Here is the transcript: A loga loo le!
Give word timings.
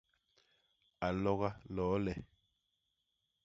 A 1.05 1.07
loga 1.23 1.49
loo 1.75 1.95
le! 2.05 2.13